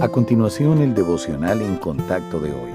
A 0.00 0.08
continuación, 0.08 0.80
el 0.80 0.94
devocional 0.94 1.60
en 1.60 1.76
contacto 1.76 2.38
de 2.38 2.52
hoy. 2.52 2.70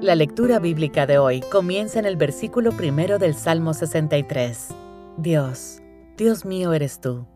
La 0.00 0.16
lectura 0.16 0.58
bíblica 0.58 1.06
de 1.06 1.16
hoy 1.16 1.42
comienza 1.42 2.00
en 2.00 2.06
el 2.06 2.16
versículo 2.16 2.72
primero 2.72 3.20
del 3.20 3.36
Salmo 3.36 3.72
63. 3.72 4.70
Dios, 5.16 5.80
Dios 6.16 6.44
mío 6.44 6.72
eres 6.72 7.00
tú. 7.00 7.28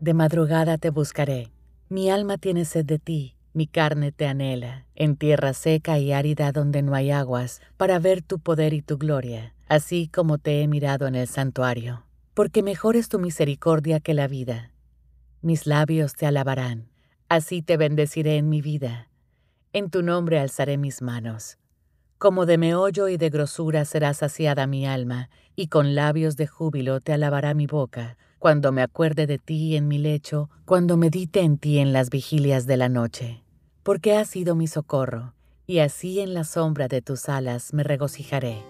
De 0.00 0.14
madrugada 0.14 0.78
te 0.78 0.90
buscaré. 0.90 1.52
Mi 1.88 2.10
alma 2.10 2.38
tiene 2.38 2.64
sed 2.64 2.84
de 2.84 2.98
ti, 2.98 3.36
mi 3.52 3.68
carne 3.68 4.10
te 4.10 4.26
anhela, 4.26 4.84
en 4.96 5.14
tierra 5.14 5.52
seca 5.52 6.00
y 6.00 6.10
árida 6.10 6.50
donde 6.50 6.82
no 6.82 6.96
hay 6.96 7.12
aguas, 7.12 7.60
para 7.76 8.00
ver 8.00 8.20
tu 8.20 8.40
poder 8.40 8.72
y 8.72 8.82
tu 8.82 8.98
gloria, 8.98 9.54
así 9.68 10.08
como 10.08 10.38
te 10.38 10.62
he 10.62 10.66
mirado 10.66 11.06
en 11.06 11.14
el 11.14 11.28
santuario. 11.28 12.04
Porque 12.34 12.64
mejor 12.64 12.96
es 12.96 13.08
tu 13.08 13.20
misericordia 13.20 14.00
que 14.00 14.12
la 14.12 14.26
vida. 14.26 14.72
Mis 15.40 15.68
labios 15.68 16.14
te 16.14 16.26
alabarán, 16.26 16.88
así 17.28 17.62
te 17.62 17.76
bendeciré 17.76 18.36
en 18.36 18.48
mi 18.48 18.60
vida. 18.60 19.08
En 19.72 19.90
tu 19.90 20.02
nombre 20.02 20.38
alzaré 20.38 20.78
mis 20.78 21.02
manos. 21.02 21.58
Como 22.18 22.46
de 22.46 22.56
meollo 22.56 23.08
y 23.08 23.18
de 23.18 23.28
grosura 23.28 23.84
será 23.84 24.14
saciada 24.14 24.66
mi 24.66 24.86
alma, 24.86 25.28
y 25.54 25.68
con 25.68 25.94
labios 25.94 26.36
de 26.36 26.46
júbilo 26.46 27.00
te 27.00 27.12
alabará 27.12 27.52
mi 27.52 27.66
boca, 27.66 28.16
cuando 28.38 28.72
me 28.72 28.82
acuerde 28.82 29.26
de 29.26 29.38
ti 29.38 29.76
en 29.76 29.88
mi 29.88 29.98
lecho, 29.98 30.48
cuando 30.64 30.96
medite 30.96 31.40
en 31.40 31.58
ti 31.58 31.78
en 31.78 31.92
las 31.92 32.10
vigilias 32.10 32.66
de 32.66 32.76
la 32.76 32.88
noche. 32.88 33.44
Porque 33.82 34.16
has 34.16 34.28
sido 34.28 34.54
mi 34.54 34.66
socorro, 34.66 35.34
y 35.66 35.80
así 35.80 36.20
en 36.20 36.32
la 36.32 36.44
sombra 36.44 36.88
de 36.88 37.02
tus 37.02 37.28
alas 37.28 37.74
me 37.74 37.82
regocijaré. 37.82 38.62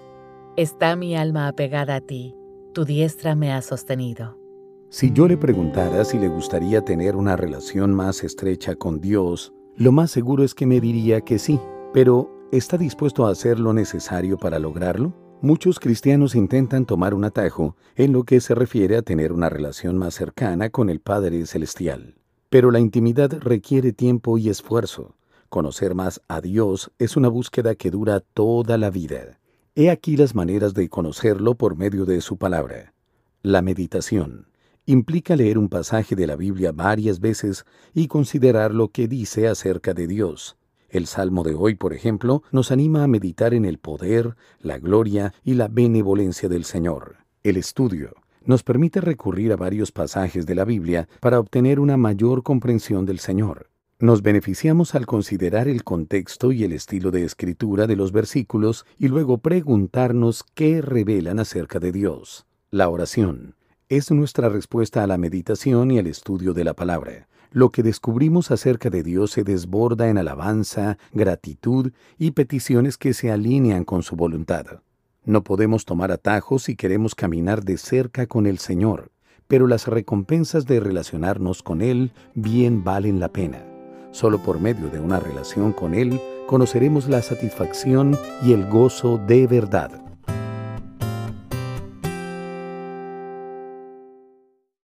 Está 0.56 0.96
mi 0.96 1.14
alma 1.16 1.46
apegada 1.46 1.96
a 1.96 2.00
ti, 2.00 2.34
tu 2.72 2.84
diestra 2.84 3.34
me 3.34 3.52
ha 3.52 3.62
sostenido. 3.62 4.45
Si 4.88 5.12
yo 5.12 5.28
le 5.28 5.36
preguntara 5.36 6.04
si 6.04 6.18
le 6.18 6.28
gustaría 6.28 6.82
tener 6.82 7.16
una 7.16 7.36
relación 7.36 7.94
más 7.94 8.24
estrecha 8.24 8.76
con 8.76 9.00
Dios, 9.00 9.52
lo 9.76 9.92
más 9.92 10.10
seguro 10.10 10.44
es 10.44 10.54
que 10.54 10.66
me 10.66 10.80
diría 10.80 11.20
que 11.20 11.38
sí, 11.38 11.60
pero 11.92 12.36
¿Está 12.52 12.78
dispuesto 12.78 13.26
a 13.26 13.32
hacer 13.32 13.58
lo 13.58 13.72
necesario 13.72 14.38
para 14.38 14.60
lograrlo? 14.60 15.12
Muchos 15.42 15.80
cristianos 15.80 16.36
intentan 16.36 16.86
tomar 16.86 17.12
un 17.12 17.24
atajo 17.24 17.74
en 17.96 18.12
lo 18.12 18.22
que 18.22 18.40
se 18.40 18.54
refiere 18.54 18.96
a 18.96 19.02
tener 19.02 19.32
una 19.32 19.48
relación 19.48 19.98
más 19.98 20.14
cercana 20.14 20.70
con 20.70 20.88
el 20.88 21.00
Padre 21.00 21.44
Celestial. 21.46 22.14
Pero 22.48 22.70
la 22.70 22.78
intimidad 22.78 23.32
requiere 23.40 23.92
tiempo 23.92 24.38
y 24.38 24.48
esfuerzo. 24.48 25.16
Conocer 25.48 25.96
más 25.96 26.22
a 26.28 26.40
Dios 26.40 26.92
es 27.00 27.16
una 27.16 27.28
búsqueda 27.28 27.74
que 27.74 27.90
dura 27.90 28.20
toda 28.20 28.78
la 28.78 28.90
vida. 28.90 29.40
He 29.74 29.90
aquí 29.90 30.16
las 30.16 30.36
maneras 30.36 30.72
de 30.72 30.88
conocerlo 30.88 31.56
por 31.56 31.76
medio 31.76 32.04
de 32.04 32.20
su 32.20 32.36
palabra. 32.36 32.94
La 33.42 33.60
meditación 33.60 34.46
implica 34.86 35.34
leer 35.34 35.58
un 35.58 35.68
pasaje 35.68 36.14
de 36.14 36.26
la 36.26 36.36
Biblia 36.36 36.72
varias 36.72 37.20
veces 37.20 37.64
y 37.92 38.06
considerar 38.06 38.72
lo 38.72 38.88
que 38.88 39.08
dice 39.08 39.48
acerca 39.48 39.92
de 39.92 40.06
Dios. 40.06 40.56
El 40.88 41.06
Salmo 41.06 41.42
de 41.42 41.54
hoy, 41.54 41.74
por 41.74 41.92
ejemplo, 41.92 42.44
nos 42.52 42.70
anima 42.70 43.02
a 43.02 43.08
meditar 43.08 43.52
en 43.52 43.64
el 43.64 43.78
poder, 43.78 44.36
la 44.60 44.78
gloria 44.78 45.34
y 45.44 45.54
la 45.54 45.66
benevolencia 45.66 46.48
del 46.48 46.64
Señor. 46.64 47.16
El 47.42 47.56
estudio 47.56 48.14
nos 48.44 48.62
permite 48.62 49.00
recurrir 49.00 49.52
a 49.52 49.56
varios 49.56 49.90
pasajes 49.90 50.46
de 50.46 50.54
la 50.54 50.64
Biblia 50.64 51.08
para 51.20 51.40
obtener 51.40 51.80
una 51.80 51.96
mayor 51.96 52.44
comprensión 52.44 53.04
del 53.04 53.18
Señor. 53.18 53.70
Nos 53.98 54.22
beneficiamos 54.22 54.94
al 54.94 55.06
considerar 55.06 55.66
el 55.66 55.82
contexto 55.82 56.52
y 56.52 56.62
el 56.62 56.72
estilo 56.72 57.10
de 57.10 57.24
escritura 57.24 57.88
de 57.88 57.96
los 57.96 58.12
versículos 58.12 58.86
y 58.98 59.08
luego 59.08 59.38
preguntarnos 59.38 60.44
qué 60.54 60.80
revelan 60.80 61.40
acerca 61.40 61.80
de 61.80 61.90
Dios. 61.90 62.46
La 62.70 62.88
oración 62.88 63.55
es 63.88 64.10
nuestra 64.10 64.48
respuesta 64.48 65.02
a 65.02 65.06
la 65.06 65.18
meditación 65.18 65.90
y 65.90 65.98
al 65.98 66.06
estudio 66.06 66.52
de 66.52 66.64
la 66.64 66.74
palabra 66.74 67.28
lo 67.56 67.70
que 67.70 67.82
descubrimos 67.82 68.50
acerca 68.50 68.90
de 68.90 69.02
Dios 69.02 69.30
se 69.30 69.42
desborda 69.42 70.10
en 70.10 70.18
alabanza, 70.18 70.98
gratitud 71.12 71.92
y 72.18 72.32
peticiones 72.32 72.98
que 72.98 73.14
se 73.14 73.30
alinean 73.30 73.84
con 73.84 74.02
su 74.02 74.14
voluntad. 74.14 74.82
No 75.24 75.42
podemos 75.42 75.86
tomar 75.86 76.12
atajos 76.12 76.64
si 76.64 76.76
queremos 76.76 77.14
caminar 77.14 77.64
de 77.64 77.78
cerca 77.78 78.26
con 78.26 78.46
el 78.46 78.58
Señor, 78.58 79.10
pero 79.48 79.66
las 79.66 79.86
recompensas 79.86 80.66
de 80.66 80.80
relacionarnos 80.80 81.62
con 81.62 81.80
Él 81.80 82.12
bien 82.34 82.84
valen 82.84 83.20
la 83.20 83.32
pena. 83.32 83.64
Solo 84.10 84.42
por 84.42 84.60
medio 84.60 84.88
de 84.88 85.00
una 85.00 85.18
relación 85.18 85.72
con 85.72 85.94
Él 85.94 86.20
conoceremos 86.46 87.08
la 87.08 87.22
satisfacción 87.22 88.18
y 88.44 88.52
el 88.52 88.68
gozo 88.68 89.18
de 89.18 89.46
verdad. 89.46 90.05